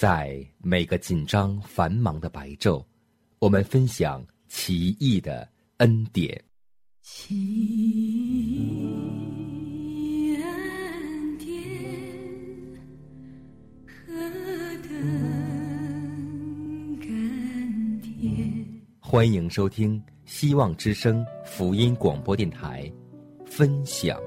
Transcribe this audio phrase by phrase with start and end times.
[0.00, 2.82] 在每个紧张繁忙的白昼，
[3.38, 6.42] 我们分享奇异的恩典。
[7.02, 7.36] 奇
[9.84, 11.54] 异恩典，
[14.06, 14.14] 何
[14.88, 14.90] 等
[16.98, 18.64] 甘甜！
[19.00, 22.90] 欢迎收听希望之声福音广播电台，
[23.44, 24.18] 分享。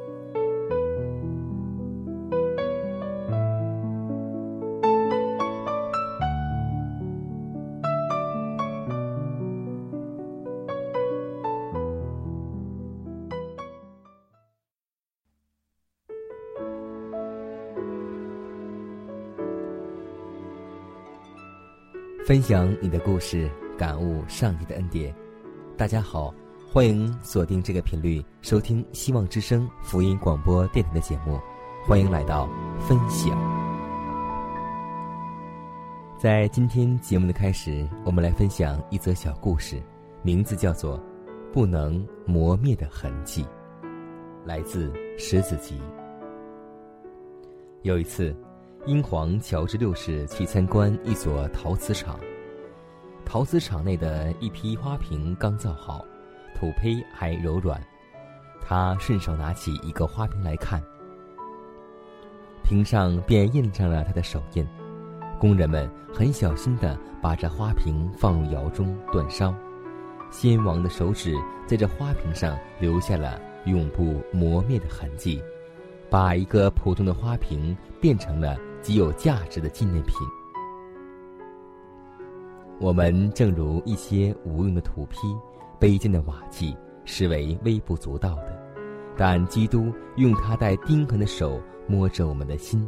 [22.34, 25.14] 分享你的故事，感悟上帝的恩典。
[25.78, 26.34] 大家好，
[26.68, 31.40] 欢迎锁定这个频率收听希望之声福音广播电台的节目。
[31.86, 33.38] 欢迎来到分享。
[36.18, 39.80] 在今天节目的开始，我们来分享一则小故事，
[40.24, 40.98] 名字叫做
[41.54, 43.44] 《不能磨灭的痕迹》，
[44.44, 45.76] 来自《石子集》。
[47.84, 48.36] 有一次。
[48.86, 52.20] 英皇乔治六世去参观一所陶瓷厂，
[53.24, 56.06] 陶瓷厂内的一批花瓶刚造好，
[56.54, 57.82] 土坯还柔软。
[58.62, 60.84] 他顺手拿起一个花瓶来看，
[62.62, 64.68] 瓶上便印上了他的手印。
[65.40, 69.56] 工人们很小心地把这花瓶放入窑中煅烧，
[70.30, 71.34] 先王的手指
[71.66, 75.42] 在这花瓶上留下了永不磨灭的痕迹，
[76.10, 78.58] 把一个普通的花瓶变成了。
[78.84, 80.16] 极有价值的纪念品。
[82.80, 85.36] 我们正如一些无用的土坯、
[85.80, 88.62] 卑贱的瓦器，视为微不足道的，
[89.16, 92.86] 但基督用他带钉痕的手摸着我们的心，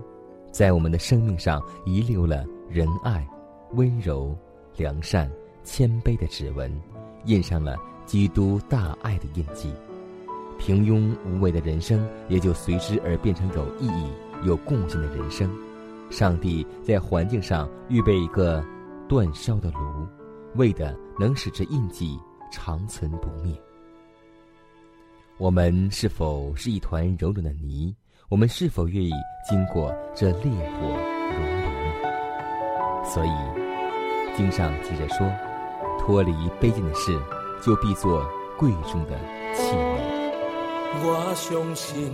[0.51, 3.25] 在我们的生命上遗留了仁爱、
[3.71, 4.37] 温柔、
[4.75, 5.31] 良善、
[5.63, 6.69] 谦卑的指纹，
[7.23, 9.73] 印上了基督大爱的印记。
[10.57, 14.09] 平庸无为的人生也就随之而变成有意义、
[14.43, 15.49] 有贡献的人生。
[16.09, 18.63] 上帝在环境上预备一个
[19.09, 20.07] 煅烧的炉，
[20.55, 22.19] 为的能使这印记
[22.51, 23.53] 长存不灭。
[25.37, 27.93] 我们是否是一团柔软的泥？
[28.29, 29.11] 我们是否愿意
[29.49, 31.65] 经过这烈火熔炉？
[33.03, 33.31] 所以，
[34.35, 35.29] 经上记着说：
[35.99, 37.19] 脱离卑贱的事，
[37.61, 38.25] 就必做
[38.57, 39.17] 贵重的
[39.53, 39.99] 器皿。
[41.03, 42.13] 我相信。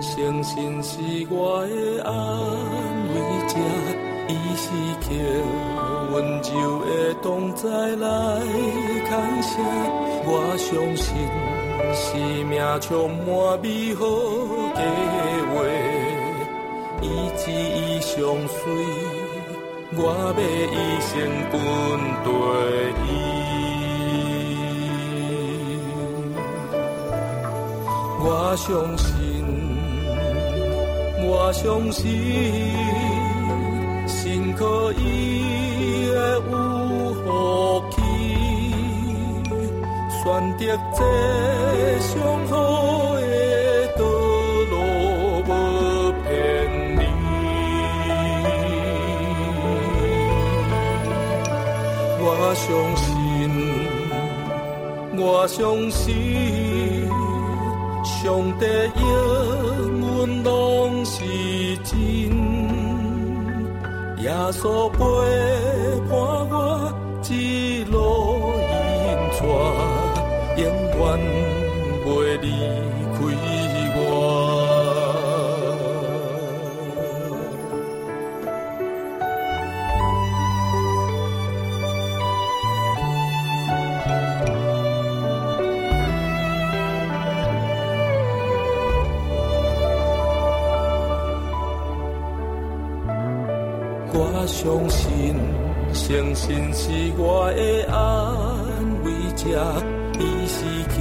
[0.00, 0.98] 相信是
[1.28, 2.12] 我的安
[3.08, 3.14] 慰
[3.48, 3.54] 者，
[4.28, 4.70] 伊是
[5.02, 5.06] 靠
[6.14, 6.50] 温柔
[6.84, 6.88] 的
[7.22, 8.06] 同在来
[9.10, 9.60] 感谢。
[10.24, 11.06] 我相信，
[11.94, 12.06] 生
[12.46, 12.86] 命充
[13.26, 13.26] 满
[13.60, 14.00] 美好
[14.74, 14.80] 计
[15.50, 15.52] 划，
[17.02, 17.04] 伊
[17.36, 18.16] 旨意相
[18.46, 18.58] 随，
[19.96, 20.38] 我要
[20.70, 21.10] 一生
[21.50, 21.54] 跟
[22.24, 22.26] 对
[23.04, 23.06] 伊。
[28.20, 28.26] 我
[28.56, 28.66] 相
[28.98, 29.06] 信，
[31.30, 32.06] 我相信，
[34.06, 34.64] 心可
[34.94, 36.40] 以有
[37.22, 37.96] 福气，
[40.22, 40.24] 选
[40.56, 40.60] 择
[40.96, 40.98] 这
[42.00, 42.10] 上
[42.48, 42.52] 好
[43.20, 43.26] 的
[43.98, 44.00] 道
[44.70, 44.72] 路，
[45.44, 45.50] 无
[46.24, 46.26] 偏
[46.96, 47.00] 离。
[52.20, 52.66] 我相
[52.96, 53.06] 信，
[55.18, 55.56] 我相
[55.90, 56.06] 信。
[58.04, 58.18] 上
[58.58, 58.64] 帝
[58.96, 59.02] 应
[64.28, 64.98] 耶稣陪
[66.10, 66.67] 伴
[96.08, 96.88] 相信是
[97.18, 98.00] 我的安
[99.04, 99.44] 慰者，
[100.18, 100.96] 伊是叫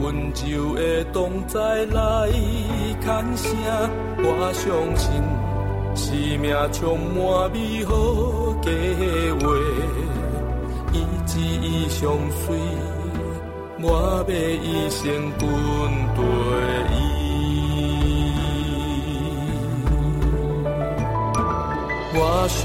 [0.00, 1.60] 温柔的同在
[1.92, 2.30] 来
[3.02, 3.52] 牵声。
[4.16, 4.64] 我相
[4.96, 5.12] 信，
[5.94, 7.92] 生命充满美好
[8.62, 8.70] 计
[9.40, 9.46] 划，
[10.94, 10.96] 伊
[11.26, 12.56] 旨意相随，
[13.82, 15.04] 我要一生
[15.36, 15.46] 跟
[16.16, 16.18] 对
[16.96, 17.04] 伊。
[22.20, 22.58] 我相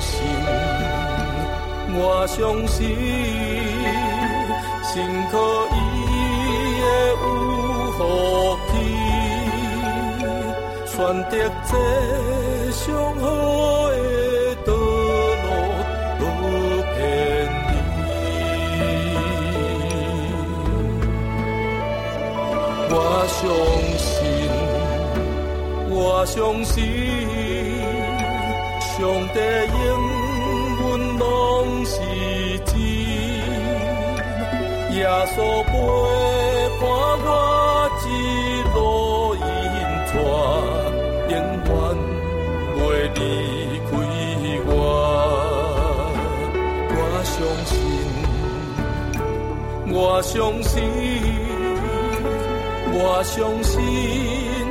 [0.00, 0.18] 信，
[1.92, 2.78] 我相信，
[4.82, 4.92] 心
[5.30, 5.34] 可
[5.74, 5.76] 伊
[7.20, 7.30] 会有
[7.96, 7.98] 福
[8.70, 8.72] 气，
[10.86, 10.96] 选
[11.28, 11.32] 择
[11.66, 11.70] 这
[12.72, 12.80] 上
[13.20, 13.22] 好
[13.90, 13.94] 的
[14.64, 14.68] 道
[15.42, 15.46] 路，
[16.18, 16.20] 不
[16.94, 16.96] 偏
[17.66, 17.70] 离。
[22.92, 22.94] 我
[23.28, 23.38] 相
[23.98, 24.08] 信，
[25.90, 25.94] 我
[26.26, 26.34] 相
[26.64, 26.76] 信。
[28.80, 28.98] 上
[29.32, 29.86] 帝应
[31.18, 31.98] 拢是
[32.64, 32.78] 真，
[34.96, 34.98] 耶
[35.34, 35.70] 稣陪
[36.80, 36.82] 伴
[37.24, 37.28] 我
[38.04, 38.08] 一
[38.74, 38.78] 路
[39.36, 39.40] 引
[40.06, 40.12] 带，
[41.30, 41.32] 永
[41.64, 41.68] 远
[42.76, 42.78] 袂
[43.14, 43.18] 离
[43.86, 43.90] 开
[44.66, 44.68] 我。
[46.92, 47.32] 我相
[47.66, 47.72] 信，
[49.92, 50.74] 我相信，
[52.92, 53.74] 我相信，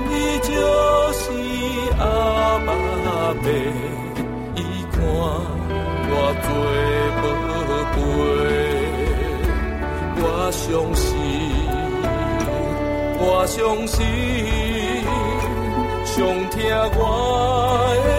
[0.10, 0.50] 你就
[1.14, 1.22] 是
[2.00, 2.04] 阿
[2.66, 2.68] 爸
[3.42, 3.99] 爸。
[6.30, 6.48] 我做
[7.22, 7.24] 宝
[7.96, 7.98] 贝，
[10.22, 10.62] 我相
[10.94, 11.10] 信，
[13.20, 13.98] 我相信，
[16.06, 16.16] 上
[16.52, 16.58] 听
[17.00, 17.02] 我
[18.06, 18.10] 的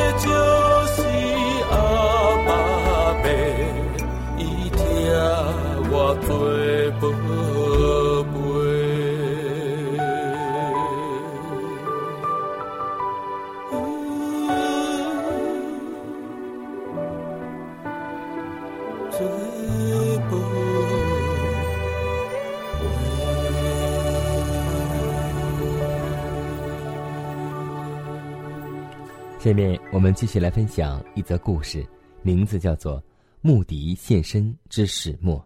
[29.40, 31.82] 下面我们继续来分享一则故事，
[32.20, 33.00] 名字叫做
[33.40, 35.38] 《穆迪现身之始末》。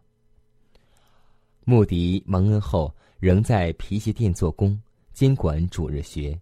[1.65, 4.77] 穆迪蒙恩后，仍在皮鞋店做工，
[5.13, 6.37] 监管主日学。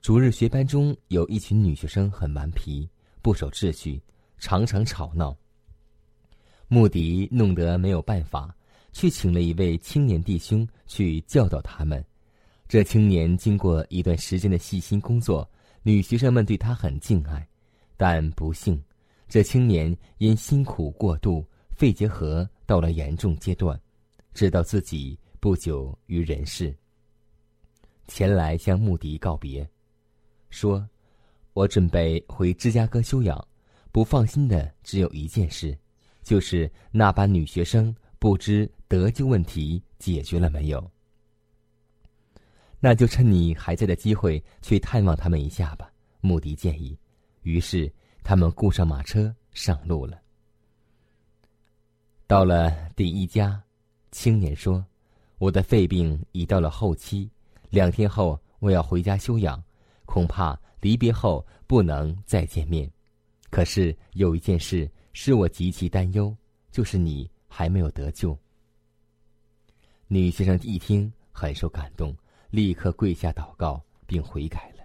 [0.00, 2.88] 主日学班中有一群女学生很顽皮，
[3.20, 4.00] 不守秩序，
[4.38, 5.36] 常常吵闹。
[6.68, 8.56] 穆迪弄得没有办法，
[8.94, 12.02] 去请了一位青年弟兄去教导他们。
[12.66, 15.46] 这青年经过一段时间的细心工作。
[15.82, 17.46] 女学生们对他很敬爱，
[17.96, 18.82] 但不幸，
[19.28, 23.80] 这青年因辛苦过度，肺结核到了严重阶段，
[24.34, 26.74] 知道自己不久于人世。
[28.06, 29.68] 前来向穆迪告别，
[30.50, 30.86] 说
[31.54, 33.46] ：“我准备回芝加哥休养，
[33.92, 35.76] 不放心的只有一件事，
[36.22, 40.90] 就是那班女学生不知得救问题解决了没有。”
[42.80, 45.90] 那就趁你还在的机会去探望他们一下吧，
[46.20, 46.96] 穆迪建议。
[47.42, 47.90] 于是
[48.22, 50.20] 他们雇上马车上路了。
[52.26, 53.60] 到了第一家，
[54.12, 54.84] 青年说
[55.38, 57.28] ：“我的肺病已到了后期，
[57.70, 59.62] 两天后我要回家休养，
[60.04, 62.90] 恐怕离别后不能再见面。
[63.50, 66.36] 可是有一件事使我极其担忧，
[66.70, 68.38] 就是你还没有得救。”
[70.06, 72.14] 女先生一听，很受感动。
[72.50, 74.84] 立刻跪下祷告，并悔改了。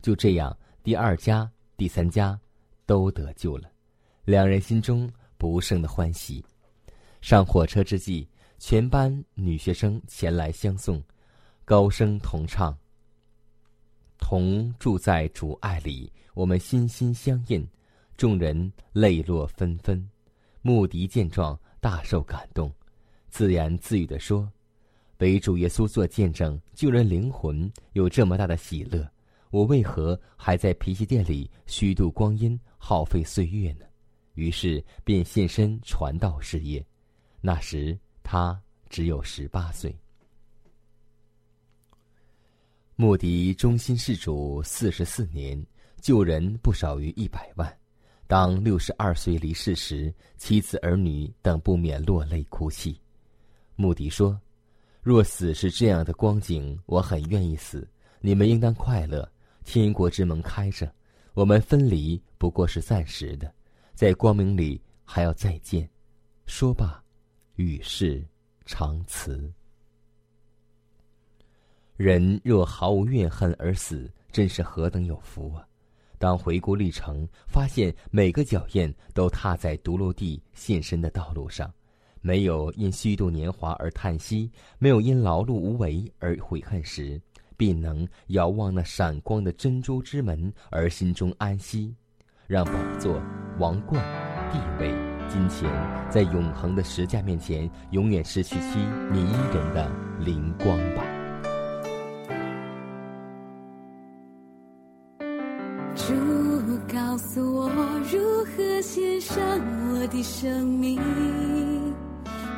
[0.00, 2.38] 就这样，第二家、第三家
[2.86, 3.70] 都得救了，
[4.24, 6.44] 两人心中不胜的欢喜。
[7.20, 8.26] 上火车之际，
[8.58, 11.02] 全班女学生前来相送，
[11.64, 12.76] 高声同唱
[14.18, 17.66] ：“同住在主爱里，我们心心相印。”
[18.16, 20.08] 众人泪落纷纷。
[20.60, 22.72] 穆迪见状，大受感动，
[23.28, 24.48] 自言自语地说。
[25.18, 29.08] 为主耶稣做见证，救人灵魂有这么大的喜乐，
[29.50, 33.84] 我为何还在皮鞋店里虚度光阴、耗费岁月呢？
[34.34, 36.84] 于是便现身传道事业。
[37.40, 39.94] 那时他只有十八岁。
[42.96, 45.64] 穆迪忠心事主四十四年，
[46.00, 47.78] 救人不少于一百万。
[48.26, 53.00] 当六十二岁离世时，妻子儿女等不免落泪哭泣。
[53.76, 54.36] 穆迪说。
[55.02, 57.86] 若死是这样的光景我很愿意死。
[58.20, 59.28] 你们应当快乐
[59.64, 60.94] 天国之门开着
[61.34, 63.52] 我们分离不过是暂时的
[63.94, 65.88] 在光明里还要再见。
[66.46, 67.02] 说罢
[67.56, 68.24] 与世
[68.64, 69.52] 长辞。
[71.96, 75.66] 人若毫无怨恨而死真是何等有福啊！
[76.18, 81.72] 当回顾历程发现每个脚印都踏在独落地现身的道路上
[82.22, 84.48] 没有因虚度年华而叹息
[84.78, 87.20] 没有因劳碌无为而悔恨时
[87.56, 91.94] 必能遥望那闪光的珍珠之门而心中安息。
[92.46, 93.20] 让宝座
[93.58, 94.02] 王冠
[94.52, 94.90] 地位
[95.28, 95.68] 金钱
[96.10, 98.78] 在永恒的实价面前永远失去其
[99.10, 99.20] 迷
[99.54, 101.02] 人的灵光吧。
[105.94, 106.12] 主
[106.92, 107.68] 告诉我
[108.12, 109.42] 如何献上
[109.92, 111.41] 我的生命。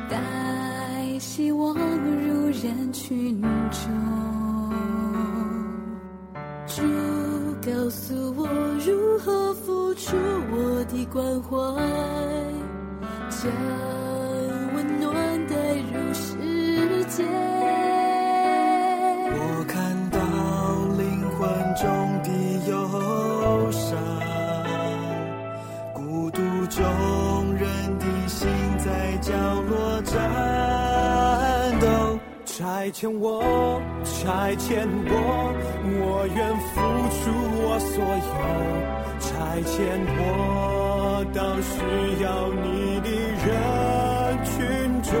[0.09, 3.91] 带希望入人群中，
[6.67, 6.81] 主
[7.65, 8.47] 告诉我
[8.85, 10.15] 如何付出
[10.51, 11.55] 我的关怀。
[13.29, 13.84] 家。
[32.97, 33.43] 欠我，
[34.05, 35.53] 拆迁我，
[35.99, 36.79] 我愿付
[37.11, 37.27] 出
[37.59, 38.31] 我所有。
[39.19, 39.27] 拆
[39.63, 40.23] 迁我
[41.33, 41.75] 到需
[42.23, 43.09] 要你的
[43.43, 44.55] 人群
[45.03, 45.11] 中。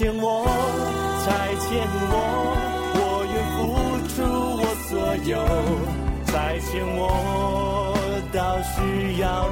[0.00, 0.46] 欠我，
[1.26, 2.14] 再欠我，
[2.96, 3.60] 我愿付
[4.08, 4.24] 出
[4.56, 4.90] 我所
[5.28, 5.36] 有，
[6.24, 7.04] 再欠我，
[8.32, 9.49] 到需要。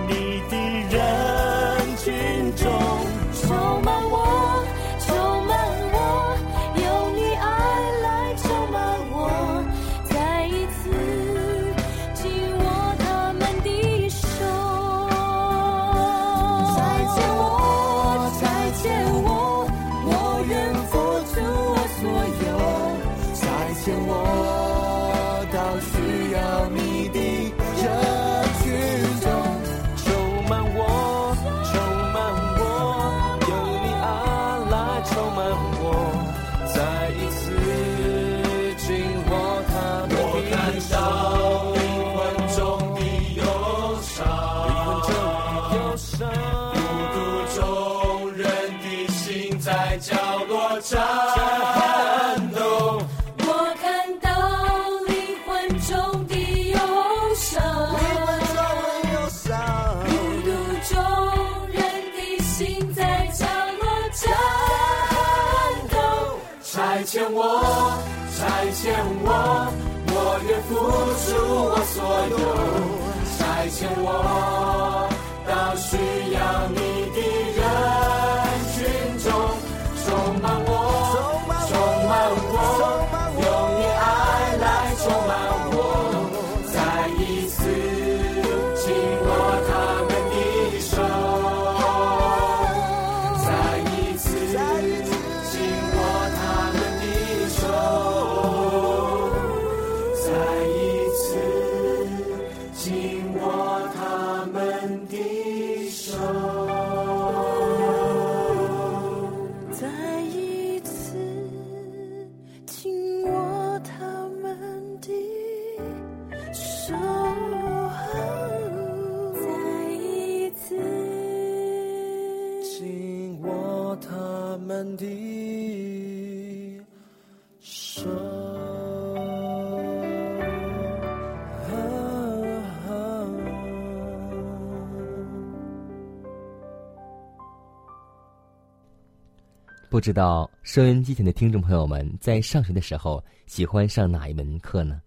[139.99, 145.03] 不知道收音机前的听众朋友们在上学的时候喜欢上哪一门课呢？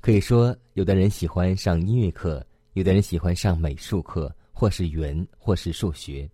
[0.00, 6.28] 可以说，有的人喜欢上音乐课，有的人喜欢上美术课，或是语文，或是数学。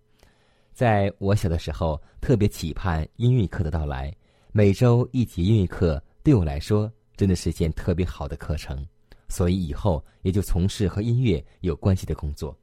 [0.73, 4.11] 在我小的时候，特别期盼音乐课的到来。
[4.51, 8.83] 每周一节音乐课对我来说，真的是件特别好的课程，
[9.27, 12.57] 所以以后也就从事和音乐有关系的工作。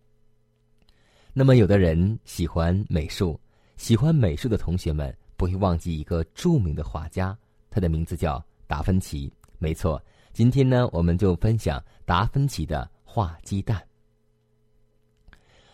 [1.32, 3.38] 那么，有的人喜欢美术，
[3.76, 7.36] 喜欢美术的同学们不会忘记一个著名的画家，
[7.70, 9.32] 他的名字叫达芬奇。
[9.58, 10.02] 没错。
[10.32, 13.82] 今天呢，我们就分享达芬奇的画鸡蛋。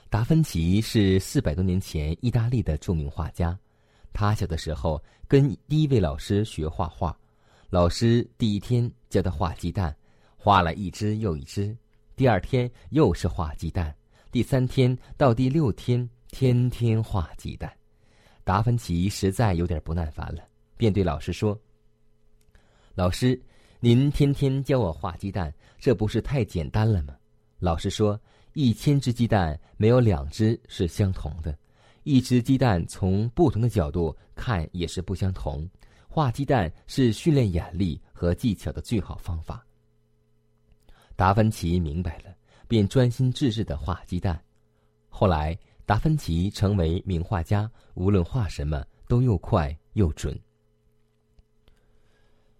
[0.09, 3.59] 达芬奇是四百多年前意大利的著名画家，
[4.12, 7.16] 他小的时候跟第一位老师学画画，
[7.71, 9.92] 老师第一天教他画鸡蛋，
[10.37, 11.76] 画了一只又一只，
[12.14, 13.92] 第二天又是画鸡蛋，
[14.30, 17.73] 第三天到第六天，天天画鸡蛋。
[18.45, 20.43] 达芬奇实在有点不耐烦了，
[20.77, 21.59] 便对老师说
[22.95, 23.41] ：“老师。”
[23.85, 27.17] 您天天教我画鸡蛋，这不是太简单了吗？
[27.59, 28.17] 老师说，
[28.53, 31.59] 一千只鸡蛋没有两只是相同的，
[32.05, 35.69] 一只鸡蛋从不同的角度看也是不相同。
[36.07, 39.67] 画鸡蛋是训练眼力和技巧的最好方法。
[41.17, 42.33] 达芬奇明白了，
[42.69, 44.41] 便专心致志的画鸡蛋。
[45.09, 50.39] 后来，达芬奇成为名画家，无论画什么都又快又准。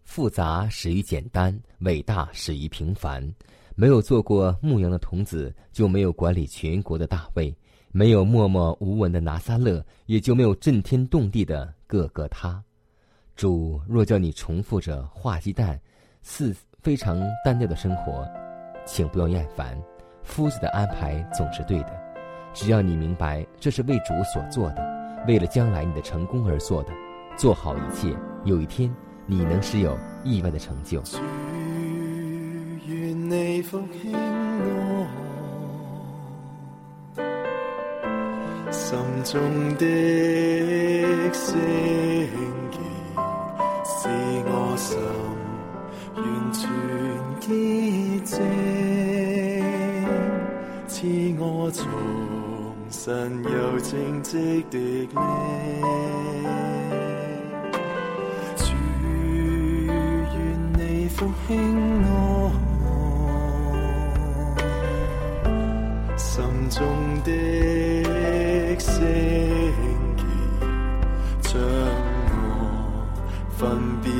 [0.05, 3.26] 复杂始于简单，伟大始于平凡。
[3.75, 7.50] 没有做过牧羊的童子，就没有管理全国的大卫；
[7.91, 12.62] 没有默默无闻的拿撒勒，也就没有震天动地的各个他。
[13.35, 15.81] 主若叫你重复着画鸡蛋，
[16.20, 18.29] 似非常单调的生活，
[18.85, 19.81] 请不要厌烦。
[20.23, 22.12] 夫子的安排总是对的，
[22.55, 26.91] 只要你明白这是为主所做的，为了将来你的成功而做的，
[27.37, 28.93] 做好一切，有一天。
[29.25, 31.01] 你能是有意外的成就。
[31.05, 31.15] 心
[39.25, 39.41] 中
[39.77, 39.85] 的
[41.33, 41.57] 圣
[42.73, 42.79] 洁，
[43.85, 44.09] 使
[44.45, 44.99] 我心
[46.17, 46.69] 完全
[47.38, 47.47] 洁
[48.25, 48.43] 净，
[51.03, 51.09] 赐
[51.41, 51.85] 我从
[52.88, 55.09] 晨又静积的你
[58.57, 58.73] 祝
[60.38, 60.38] 愿
[60.79, 61.51] 你福兴
[62.05, 62.53] 安
[66.17, 66.87] 心中
[67.25, 67.29] 的
[68.79, 68.88] 声
[70.17, 70.23] 结
[71.41, 71.61] 将
[72.31, 72.38] 我
[73.59, 73.61] 分
[74.03, 74.12] 辨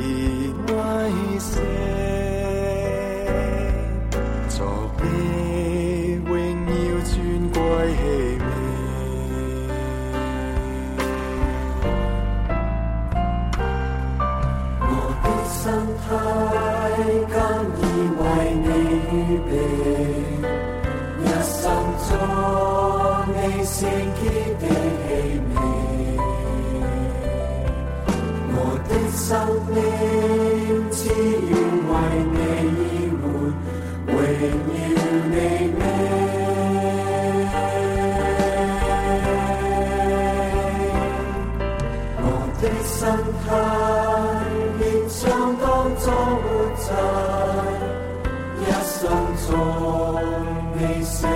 [50.83, 51.32] 未成。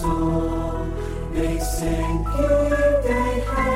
[0.00, 0.86] soul,
[1.32, 2.24] they sing,
[3.04, 3.69] they have.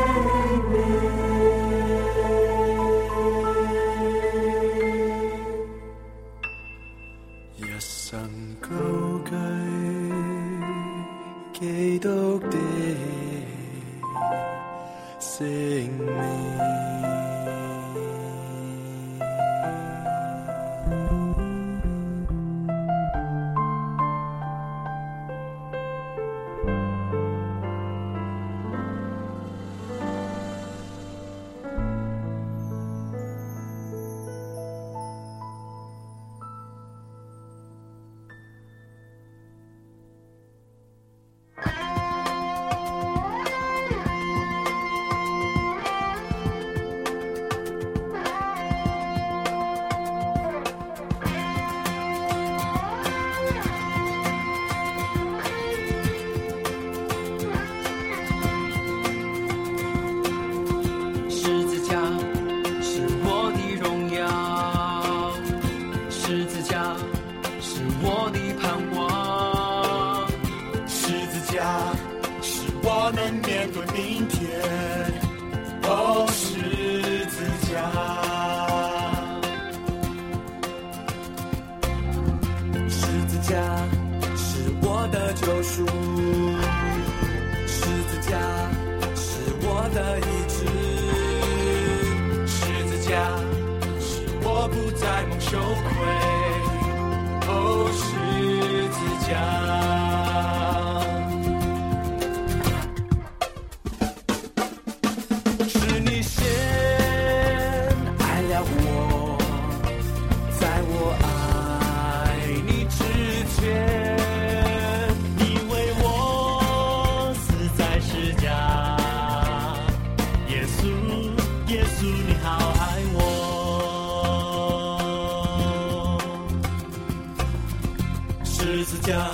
[129.04, 129.30] 家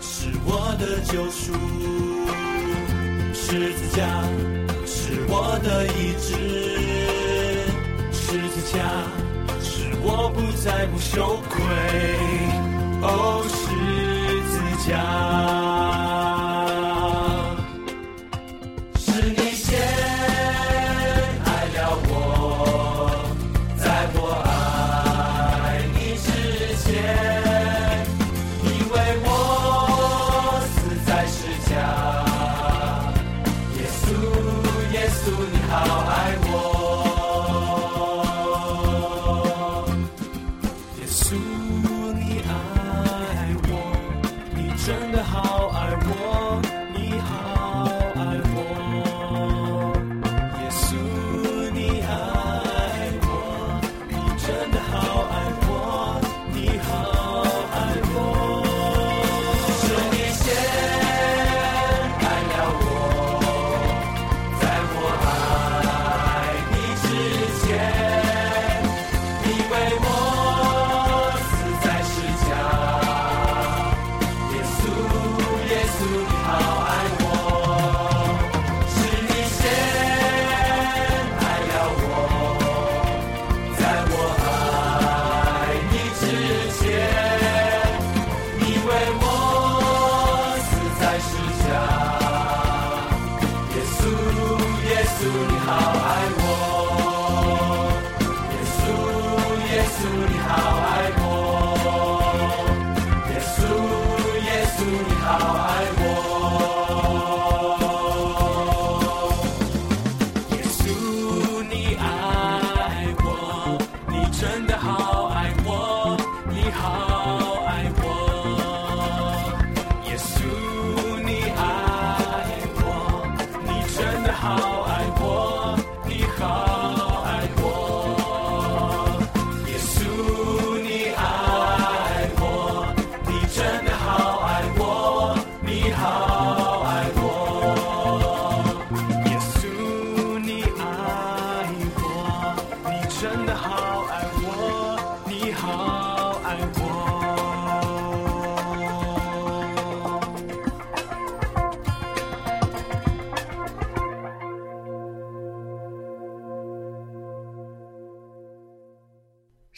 [0.00, 1.52] 是我的救赎，
[3.32, 4.02] 十字架
[4.84, 6.34] 是我的意志，
[8.12, 8.76] 十字架
[9.62, 11.54] 是我不再不羞愧。
[13.02, 13.46] 哦，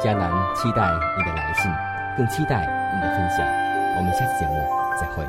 [0.00, 1.68] 迦南期待你的来信，
[2.16, 2.60] 更期待
[2.94, 3.44] 你的分享。
[3.96, 4.54] 我们下期节目
[5.00, 5.26] 再会。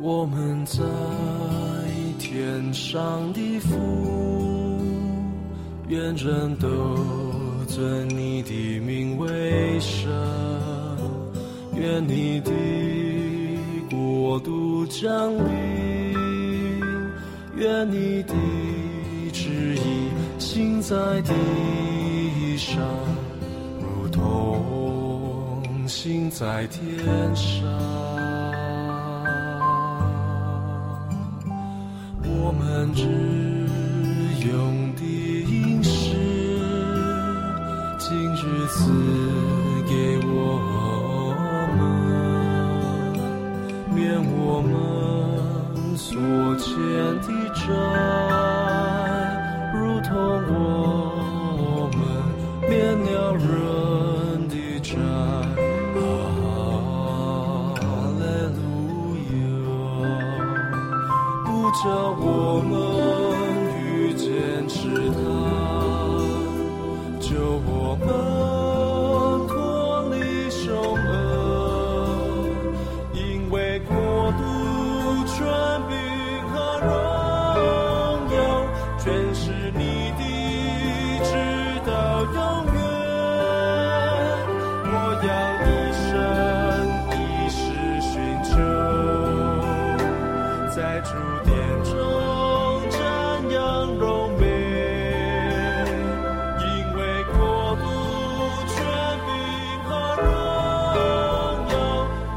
[0.00, 0.82] 我们在
[2.18, 4.80] 天上的父，
[5.86, 6.66] 愿人都
[7.68, 10.10] 尊你的名为圣，
[11.76, 12.50] 愿你的
[13.90, 16.14] 国度降临，
[17.54, 18.34] 愿你的
[19.32, 21.32] 旨意行在地
[22.60, 22.76] 上，
[23.80, 27.66] 如同星在天上。
[32.22, 33.00] 我们只
[34.46, 35.00] 用的
[35.48, 36.14] 饮食，
[37.98, 38.92] 今日赐
[39.88, 40.28] 给我
[41.78, 41.80] 们，
[43.94, 43.98] 免
[44.36, 44.70] 我们
[45.96, 46.14] 所
[46.58, 46.68] 欠
[47.22, 47.60] 的债，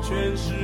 [0.04, 0.62] 全是